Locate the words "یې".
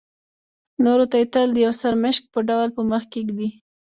1.21-1.27